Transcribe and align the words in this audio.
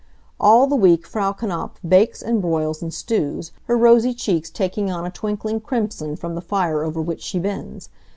All 0.39 0.65
the 0.65 0.75
week 0.75 1.05
Frau 1.05 1.31
Knapf 1.31 1.73
bakes 1.87 2.23
and 2.23 2.41
broils 2.41 2.81
and 2.81 2.91
stews, 2.91 3.51
her 3.65 3.77
rosy 3.77 4.15
cheeks 4.15 4.49
taking 4.49 4.89
on 4.89 5.05
a 5.05 5.11
twinkling 5.11 5.59
crimson 5.59 6.15
from 6.15 6.33
the 6.33 6.41
fire 6.41 6.83
over 6.83 6.99
which 6.99 7.21
she 7.21 7.37
bends. 7.37 7.87